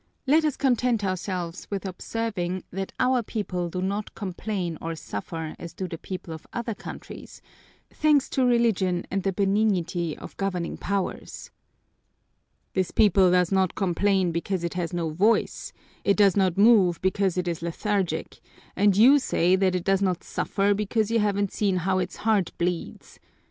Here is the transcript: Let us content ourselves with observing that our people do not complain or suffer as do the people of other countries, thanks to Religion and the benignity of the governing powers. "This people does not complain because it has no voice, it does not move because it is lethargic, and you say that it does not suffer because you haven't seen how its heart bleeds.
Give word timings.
Let 0.25 0.43
us 0.45 0.57
content 0.57 1.03
ourselves 1.03 1.67
with 1.69 1.85
observing 1.85 2.63
that 2.71 2.91
our 2.99 3.21
people 3.21 3.69
do 3.69 3.83
not 3.83 4.15
complain 4.15 4.79
or 4.81 4.95
suffer 4.95 5.55
as 5.59 5.75
do 5.75 5.87
the 5.87 5.99
people 5.99 6.33
of 6.33 6.47
other 6.51 6.73
countries, 6.73 7.39
thanks 7.93 8.27
to 8.29 8.43
Religion 8.43 9.05
and 9.11 9.21
the 9.21 9.31
benignity 9.31 10.17
of 10.17 10.31
the 10.31 10.37
governing 10.37 10.75
powers. 10.75 11.51
"This 12.73 12.89
people 12.89 13.29
does 13.29 13.51
not 13.51 13.75
complain 13.75 14.31
because 14.31 14.63
it 14.63 14.73
has 14.73 14.91
no 14.91 15.11
voice, 15.11 15.71
it 16.03 16.17
does 16.17 16.35
not 16.35 16.57
move 16.57 16.99
because 17.03 17.37
it 17.37 17.47
is 17.47 17.61
lethargic, 17.61 18.39
and 18.75 18.97
you 18.97 19.19
say 19.19 19.55
that 19.55 19.75
it 19.75 19.83
does 19.83 20.01
not 20.01 20.23
suffer 20.23 20.73
because 20.73 21.11
you 21.11 21.19
haven't 21.19 21.53
seen 21.53 21.77
how 21.77 21.99
its 21.99 22.15
heart 22.15 22.51
bleeds. 22.57 23.19